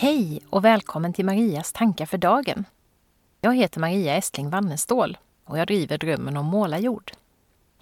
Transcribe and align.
Hej 0.00 0.40
och 0.50 0.64
välkommen 0.64 1.12
till 1.12 1.24
Marias 1.24 1.72
tankar 1.72 2.06
för 2.06 2.18
dagen. 2.18 2.64
Jag 3.40 3.56
heter 3.56 3.80
Maria 3.80 4.16
Estling 4.16 4.50
Wannestål 4.50 5.18
och 5.44 5.58
jag 5.58 5.66
driver 5.66 5.98
Drömmen 5.98 6.36
om 6.36 6.46
målarjord. 6.46 7.12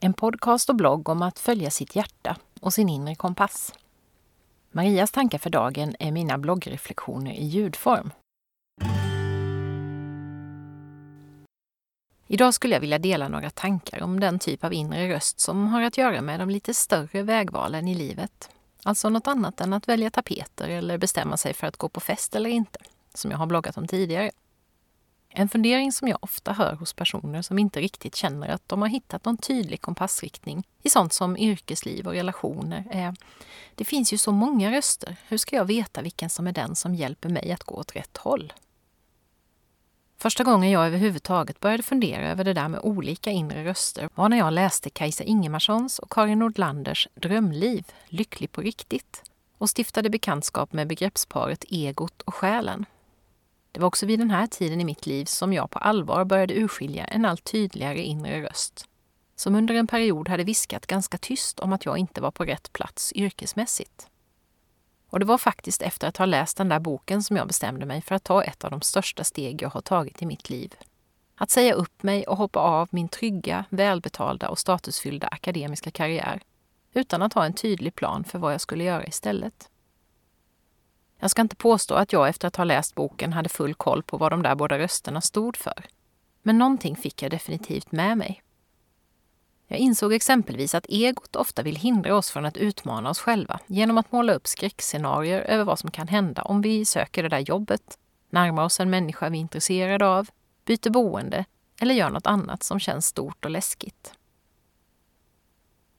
En 0.00 0.12
podcast 0.12 0.68
och 0.68 0.76
blogg 0.76 1.08
om 1.08 1.22
att 1.22 1.38
följa 1.38 1.70
sitt 1.70 1.96
hjärta 1.96 2.36
och 2.60 2.74
sin 2.74 2.88
inre 2.88 3.14
kompass. 3.14 3.74
Marias 4.72 5.10
tankar 5.10 5.38
för 5.38 5.50
dagen 5.50 5.96
är 5.98 6.12
mina 6.12 6.38
bloggreflektioner 6.38 7.32
i 7.32 7.44
ljudform. 7.44 8.10
Idag 12.26 12.54
skulle 12.54 12.74
jag 12.74 12.80
vilja 12.80 12.98
dela 12.98 13.28
några 13.28 13.50
tankar 13.50 14.02
om 14.02 14.20
den 14.20 14.38
typ 14.38 14.64
av 14.64 14.72
inre 14.72 15.14
röst 15.14 15.40
som 15.40 15.66
har 15.66 15.82
att 15.82 15.98
göra 15.98 16.20
med 16.20 16.40
de 16.40 16.50
lite 16.50 16.74
större 16.74 17.22
vägvalen 17.22 17.88
i 17.88 17.94
livet. 17.94 18.50
Alltså 18.86 19.08
något 19.08 19.26
annat 19.26 19.60
än 19.60 19.72
att 19.72 19.88
välja 19.88 20.10
tapeter 20.10 20.68
eller 20.68 20.98
bestämma 20.98 21.36
sig 21.36 21.54
för 21.54 21.66
att 21.66 21.76
gå 21.76 21.88
på 21.88 22.00
fest 22.00 22.36
eller 22.36 22.50
inte, 22.50 22.78
som 23.14 23.30
jag 23.30 23.38
har 23.38 23.46
bloggat 23.46 23.76
om 23.76 23.88
tidigare. 23.88 24.30
En 25.28 25.48
fundering 25.48 25.92
som 25.92 26.08
jag 26.08 26.18
ofta 26.20 26.52
hör 26.52 26.74
hos 26.74 26.92
personer 26.92 27.42
som 27.42 27.58
inte 27.58 27.80
riktigt 27.80 28.14
känner 28.14 28.48
att 28.48 28.68
de 28.68 28.82
har 28.82 28.88
hittat 28.88 29.24
någon 29.24 29.36
tydlig 29.36 29.80
kompassriktning 29.80 30.64
i 30.82 30.90
sånt 30.90 31.12
som 31.12 31.36
yrkesliv 31.36 32.06
och 32.06 32.12
relationer 32.12 32.86
är 32.90 33.16
Det 33.74 33.84
finns 33.84 34.12
ju 34.12 34.18
så 34.18 34.32
många 34.32 34.72
röster. 34.72 35.16
Hur 35.28 35.38
ska 35.38 35.56
jag 35.56 35.64
veta 35.64 36.02
vilken 36.02 36.30
som 36.30 36.46
är 36.46 36.52
den 36.52 36.76
som 36.76 36.94
hjälper 36.94 37.28
mig 37.28 37.52
att 37.52 37.64
gå 37.64 37.74
åt 37.74 37.96
rätt 37.96 38.16
håll? 38.16 38.52
Första 40.24 40.44
gången 40.44 40.70
jag 40.70 40.86
överhuvudtaget 40.86 41.60
började 41.60 41.82
fundera 41.82 42.30
över 42.30 42.44
det 42.44 42.52
där 42.52 42.68
med 42.68 42.80
olika 42.80 43.30
inre 43.30 43.64
röster 43.64 44.08
var 44.14 44.28
när 44.28 44.36
jag 44.36 44.52
läste 44.52 44.90
Kajsa 44.90 45.24
Ingemarssons 45.24 45.98
och 45.98 46.12
Karin 46.12 46.38
Nordlanders 46.38 47.08
Drömliv, 47.14 47.84
lycklig 48.08 48.52
på 48.52 48.60
riktigt 48.60 49.22
och 49.58 49.70
stiftade 49.70 50.10
bekantskap 50.10 50.72
med 50.72 50.86
begreppsparet 50.88 51.64
egot 51.68 52.22
och 52.22 52.34
själen. 52.34 52.86
Det 53.72 53.80
var 53.80 53.86
också 53.86 54.06
vid 54.06 54.18
den 54.18 54.30
här 54.30 54.46
tiden 54.46 54.80
i 54.80 54.84
mitt 54.84 55.06
liv 55.06 55.24
som 55.24 55.52
jag 55.52 55.70
på 55.70 55.78
allvar 55.78 56.24
började 56.24 56.54
urskilja 56.54 57.04
en 57.04 57.24
allt 57.24 57.44
tydligare 57.44 58.02
inre 58.02 58.42
röst 58.42 58.88
som 59.36 59.54
under 59.54 59.74
en 59.74 59.86
period 59.86 60.28
hade 60.28 60.44
viskat 60.44 60.86
ganska 60.86 61.18
tyst 61.18 61.60
om 61.60 61.72
att 61.72 61.84
jag 61.84 61.98
inte 61.98 62.20
var 62.20 62.30
på 62.30 62.44
rätt 62.44 62.72
plats 62.72 63.12
yrkesmässigt. 63.12 64.08
Och 65.14 65.20
det 65.20 65.26
var 65.26 65.38
faktiskt 65.38 65.82
efter 65.82 66.08
att 66.08 66.16
ha 66.16 66.26
läst 66.26 66.56
den 66.56 66.68
där 66.68 66.78
boken 66.78 67.22
som 67.22 67.36
jag 67.36 67.46
bestämde 67.46 67.86
mig 67.86 68.02
för 68.02 68.14
att 68.14 68.24
ta 68.24 68.42
ett 68.42 68.64
av 68.64 68.70
de 68.70 68.80
största 68.80 69.24
steg 69.24 69.62
jag 69.62 69.70
har 69.70 69.80
tagit 69.80 70.22
i 70.22 70.26
mitt 70.26 70.50
liv. 70.50 70.74
Att 71.34 71.50
säga 71.50 71.74
upp 71.74 72.02
mig 72.02 72.26
och 72.26 72.36
hoppa 72.36 72.60
av 72.60 72.88
min 72.90 73.08
trygga, 73.08 73.64
välbetalda 73.68 74.48
och 74.48 74.58
statusfyllda 74.58 75.26
akademiska 75.26 75.90
karriär 75.90 76.40
utan 76.94 77.22
att 77.22 77.32
ha 77.32 77.44
en 77.44 77.52
tydlig 77.52 77.94
plan 77.94 78.24
för 78.24 78.38
vad 78.38 78.52
jag 78.52 78.60
skulle 78.60 78.84
göra 78.84 79.06
istället. 79.06 79.70
Jag 81.18 81.30
ska 81.30 81.42
inte 81.42 81.56
påstå 81.56 81.94
att 81.94 82.12
jag 82.12 82.28
efter 82.28 82.48
att 82.48 82.56
ha 82.56 82.64
läst 82.64 82.94
boken 82.94 83.32
hade 83.32 83.48
full 83.48 83.74
koll 83.74 84.02
på 84.02 84.16
vad 84.16 84.32
de 84.32 84.42
där 84.42 84.54
båda 84.54 84.78
rösterna 84.78 85.20
stod 85.20 85.56
för. 85.56 85.84
Men 86.42 86.58
någonting 86.58 86.96
fick 86.96 87.22
jag 87.22 87.30
definitivt 87.30 87.92
med 87.92 88.18
mig. 88.18 88.42
Jag 89.66 89.78
insåg 89.78 90.12
exempelvis 90.12 90.74
att 90.74 90.86
egot 90.88 91.36
ofta 91.36 91.62
vill 91.62 91.76
hindra 91.76 92.16
oss 92.16 92.30
från 92.30 92.44
att 92.44 92.56
utmana 92.56 93.10
oss 93.10 93.18
själva 93.18 93.60
genom 93.66 93.98
att 93.98 94.12
måla 94.12 94.34
upp 94.34 94.46
skräckscenarier 94.46 95.40
över 95.40 95.64
vad 95.64 95.78
som 95.78 95.90
kan 95.90 96.08
hända 96.08 96.42
om 96.42 96.62
vi 96.62 96.84
söker 96.84 97.22
det 97.22 97.28
där 97.28 97.38
jobbet, 97.38 97.98
närmar 98.30 98.64
oss 98.64 98.80
en 98.80 98.90
människa 98.90 99.28
vi 99.28 99.38
är 99.38 99.40
intresserade 99.40 100.06
av, 100.06 100.28
byter 100.64 100.90
boende 100.90 101.44
eller 101.80 101.94
gör 101.94 102.10
något 102.10 102.26
annat 102.26 102.62
som 102.62 102.80
känns 102.80 103.06
stort 103.06 103.44
och 103.44 103.50
läskigt. 103.50 104.12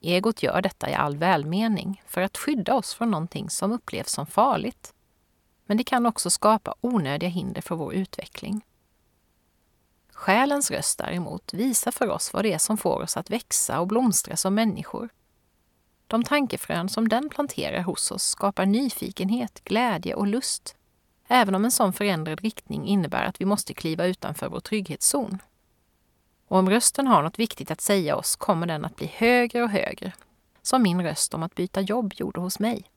Egot 0.00 0.42
gör 0.42 0.62
detta 0.62 0.90
i 0.90 0.94
all 0.94 1.16
välmening 1.16 2.02
för 2.06 2.20
att 2.20 2.36
skydda 2.36 2.74
oss 2.74 2.94
från 2.94 3.10
någonting 3.10 3.50
som 3.50 3.72
upplevs 3.72 4.10
som 4.10 4.26
farligt. 4.26 4.94
Men 5.66 5.76
det 5.76 5.84
kan 5.84 6.06
också 6.06 6.30
skapa 6.30 6.74
onödiga 6.80 7.30
hinder 7.30 7.62
för 7.62 7.74
vår 7.74 7.94
utveckling. 7.94 8.64
Själens 10.26 10.70
röst 10.70 10.98
däremot 10.98 11.54
visar 11.54 11.90
för 11.90 12.08
oss 12.08 12.32
vad 12.32 12.44
det 12.44 12.52
är 12.52 12.58
som 12.58 12.76
får 12.76 13.02
oss 13.02 13.16
att 13.16 13.30
växa 13.30 13.80
och 13.80 13.86
blomstra 13.86 14.36
som 14.36 14.54
människor. 14.54 15.08
De 16.06 16.24
tankefrön 16.24 16.88
som 16.88 17.08
den 17.08 17.28
planterar 17.28 17.82
hos 17.82 18.10
oss 18.10 18.22
skapar 18.22 18.66
nyfikenhet, 18.66 19.64
glädje 19.64 20.14
och 20.14 20.26
lust, 20.26 20.76
även 21.28 21.54
om 21.54 21.64
en 21.64 21.70
sån 21.70 21.92
förändrad 21.92 22.40
riktning 22.40 22.86
innebär 22.86 23.24
att 23.24 23.40
vi 23.40 23.44
måste 23.44 23.74
kliva 23.74 24.06
utanför 24.06 24.48
vår 24.48 24.60
trygghetszon. 24.60 25.38
Och 26.48 26.58
om 26.58 26.70
rösten 26.70 27.06
har 27.06 27.22
något 27.22 27.38
viktigt 27.38 27.70
att 27.70 27.80
säga 27.80 28.16
oss 28.16 28.36
kommer 28.36 28.66
den 28.66 28.84
att 28.84 28.96
bli 28.96 29.06
högre 29.06 29.62
och 29.62 29.70
högre, 29.70 30.12
som 30.62 30.82
min 30.82 31.02
röst 31.02 31.34
om 31.34 31.42
att 31.42 31.54
byta 31.54 31.80
jobb 31.80 32.12
gjorde 32.16 32.40
hos 32.40 32.58
mig. 32.58 32.90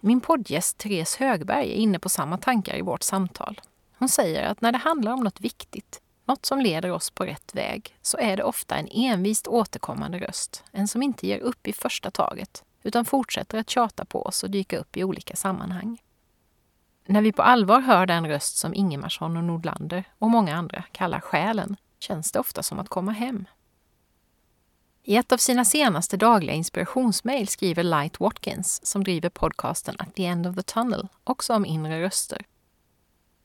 Min 0.00 0.20
poddgäst 0.20 0.78
Therese 0.78 1.16
Högberg 1.16 1.72
är 1.72 1.76
inne 1.76 1.98
på 1.98 2.08
samma 2.08 2.38
tankar 2.38 2.76
i 2.76 2.82
vårt 2.82 3.02
samtal. 3.02 3.60
Hon 4.02 4.08
säger 4.08 4.42
att 4.42 4.60
när 4.60 4.72
det 4.72 4.78
handlar 4.78 5.12
om 5.12 5.20
något 5.20 5.40
viktigt, 5.40 6.00
något 6.24 6.46
som 6.46 6.60
leder 6.60 6.90
oss 6.90 7.10
på 7.10 7.24
rätt 7.24 7.54
väg, 7.54 7.96
så 8.02 8.18
är 8.18 8.36
det 8.36 8.42
ofta 8.42 8.76
en 8.76 8.88
envist 8.90 9.46
återkommande 9.46 10.18
röst, 10.18 10.64
en 10.72 10.88
som 10.88 11.02
inte 11.02 11.26
ger 11.26 11.38
upp 11.38 11.66
i 11.66 11.72
första 11.72 12.10
taget, 12.10 12.64
utan 12.82 13.04
fortsätter 13.04 13.58
att 13.58 13.70
tjata 13.70 14.04
på 14.04 14.22
oss 14.22 14.42
och 14.42 14.50
dyka 14.50 14.78
upp 14.78 14.96
i 14.96 15.04
olika 15.04 15.36
sammanhang. 15.36 16.02
När 17.06 17.22
vi 17.22 17.32
på 17.32 17.42
allvar 17.42 17.80
hör 17.80 18.06
den 18.06 18.28
röst 18.28 18.56
som 18.56 18.74
Ingemarsson 18.74 19.36
och 19.36 19.44
Nordlander 19.44 20.04
och 20.18 20.30
många 20.30 20.56
andra 20.56 20.84
kallar 20.92 21.20
själen, 21.20 21.76
känns 21.98 22.32
det 22.32 22.38
ofta 22.38 22.62
som 22.62 22.78
att 22.78 22.88
komma 22.88 23.12
hem. 23.12 23.44
I 25.02 25.16
ett 25.16 25.32
av 25.32 25.36
sina 25.36 25.64
senaste 25.64 26.16
dagliga 26.16 26.54
inspirationsmail 26.54 27.48
skriver 27.48 27.82
Light 27.82 28.20
Watkins, 28.20 28.86
som 28.86 29.04
driver 29.04 29.28
podcasten 29.28 29.96
At 29.98 30.14
the 30.14 30.26
End 30.26 30.46
of 30.46 30.56
the 30.56 30.62
Tunnel, 30.62 31.08
också 31.24 31.54
om 31.54 31.66
inre 31.66 32.02
röster 32.02 32.46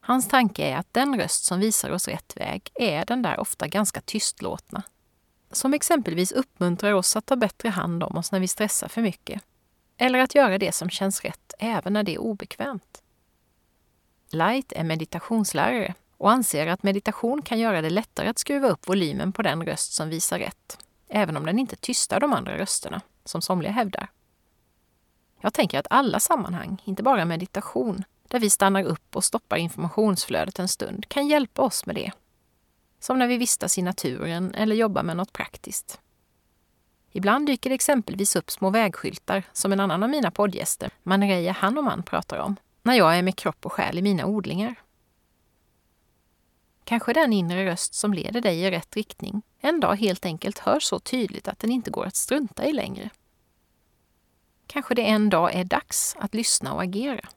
Hans 0.07 0.28
tanke 0.28 0.63
är 0.63 0.78
att 0.78 0.94
den 0.94 1.19
röst 1.19 1.44
som 1.44 1.59
visar 1.59 1.90
oss 1.90 2.07
rätt 2.07 2.38
väg 2.38 2.72
är 2.75 3.06
den 3.06 3.22
där 3.22 3.40
ofta 3.40 3.68
ganska 3.68 4.01
tystlåtna. 4.01 4.84
Som 5.51 5.73
exempelvis 5.73 6.31
uppmuntrar 6.31 6.94
oss 6.94 7.16
att 7.16 7.25
ta 7.25 7.35
bättre 7.35 7.69
hand 7.69 8.03
om 8.03 8.18
oss 8.18 8.31
när 8.31 8.40
vi 8.40 8.47
stressar 8.47 8.88
för 8.88 9.01
mycket. 9.01 9.41
Eller 9.97 10.19
att 10.19 10.35
göra 10.35 10.57
det 10.57 10.72
som 10.72 10.90
känns 10.90 11.22
rätt 11.22 11.53
även 11.59 11.94
när 11.94 12.03
det 12.03 12.13
är 12.13 12.22
obekvämt. 12.22 13.01
Light 14.29 14.72
är 14.72 14.84
meditationslärare 14.84 15.94
och 16.18 16.31
anser 16.31 16.68
att 16.68 16.84
meditation 16.84 17.41
kan 17.41 17.59
göra 17.59 17.81
det 17.81 17.89
lättare 17.89 18.29
att 18.29 18.39
skruva 18.39 18.68
upp 18.68 18.88
volymen 18.88 19.34
på 19.34 19.41
den 19.41 19.66
röst 19.66 19.94
som 19.94 20.09
visar 20.09 20.39
rätt, 20.39 20.78
även 21.07 21.38
om 21.38 21.45
den 21.45 21.59
inte 21.59 21.75
tystar 21.75 22.19
de 22.19 22.34
andra 22.34 22.57
rösterna, 22.57 23.01
som 23.25 23.41
somliga 23.41 23.72
hävdar. 23.72 24.09
Jag 25.41 25.53
tänker 25.53 25.79
att 25.79 25.88
alla 25.89 26.19
sammanhang, 26.19 26.81
inte 26.85 27.03
bara 27.03 27.25
meditation, 27.25 28.03
där 28.27 28.39
vi 28.39 28.49
stannar 28.49 28.83
upp 28.83 29.15
och 29.15 29.23
stoppar 29.23 29.57
informationsflödet 29.57 30.59
en 30.59 30.67
stund 30.67 31.09
kan 31.09 31.27
hjälpa 31.27 31.61
oss 31.61 31.85
med 31.85 31.95
det. 31.95 32.11
Som 32.99 33.19
när 33.19 33.27
vi 33.27 33.38
vistas 33.38 33.77
i 33.77 33.81
naturen 33.81 34.53
eller 34.53 34.75
jobbar 34.75 35.03
med 35.03 35.17
något 35.17 35.33
praktiskt. 35.33 35.99
Ibland 37.11 37.47
dyker 37.47 37.69
det 37.69 37.75
exempelvis 37.75 38.35
upp 38.35 38.51
små 38.51 38.69
vägskyltar 38.69 39.43
som 39.53 39.71
en 39.71 39.79
annan 39.79 40.03
av 40.03 40.09
mina 40.09 40.31
poddgäster, 40.31 40.91
Manereja 41.03 41.51
Hanoman, 41.51 42.03
pratar 42.03 42.38
om, 42.38 42.55
när 42.83 42.93
jag 42.93 43.17
är 43.17 43.23
med 43.23 43.35
kropp 43.35 43.65
och 43.65 43.73
själ 43.73 43.97
i 43.97 44.01
mina 44.01 44.25
odlingar. 44.25 44.75
Kanske 46.83 47.13
den 47.13 47.33
inre 47.33 47.65
röst 47.65 47.94
som 47.94 48.13
leder 48.13 48.41
dig 48.41 48.59
i 48.59 48.71
rätt 48.71 48.95
riktning 48.95 49.41
en 49.59 49.79
dag 49.79 49.95
helt 49.95 50.25
enkelt 50.25 50.59
hörs 50.59 50.83
så 50.83 50.99
tydligt 50.99 51.47
att 51.47 51.59
den 51.59 51.71
inte 51.71 51.91
går 51.91 52.05
att 52.05 52.15
strunta 52.15 52.65
i 52.65 52.73
längre. 52.73 53.09
Kanske 54.67 54.95
det 54.95 55.01
en 55.01 55.29
dag 55.29 55.53
är 55.53 55.63
dags 55.63 56.15
att 56.19 56.33
lyssna 56.33 56.73
och 56.73 56.83
agera. 56.83 57.29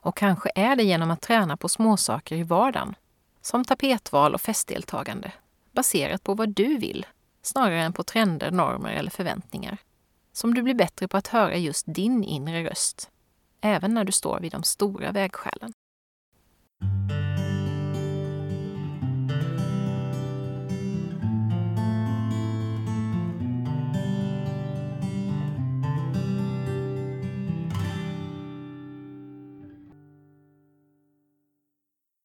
Och 0.00 0.16
kanske 0.16 0.50
är 0.54 0.76
det 0.76 0.82
genom 0.82 1.10
att 1.10 1.20
träna 1.20 1.56
på 1.56 1.68
småsaker 1.68 2.36
i 2.36 2.42
vardagen, 2.42 2.94
som 3.40 3.64
tapetval 3.64 4.34
och 4.34 4.40
festdeltagande, 4.40 5.32
baserat 5.72 6.22
på 6.22 6.34
vad 6.34 6.48
du 6.48 6.78
vill, 6.78 7.06
snarare 7.42 7.82
än 7.82 7.92
på 7.92 8.04
trender, 8.04 8.50
normer 8.50 8.92
eller 8.92 9.10
förväntningar, 9.10 9.78
som 10.32 10.54
du 10.54 10.62
blir 10.62 10.74
bättre 10.74 11.08
på 11.08 11.16
att 11.16 11.26
höra 11.26 11.56
just 11.56 11.84
din 11.86 12.24
inre 12.24 12.64
röst, 12.64 13.10
även 13.60 13.94
när 13.94 14.04
du 14.04 14.12
står 14.12 14.40
vid 14.40 14.52
de 14.52 14.62
stora 14.62 15.12
vägskälen. 15.12 15.72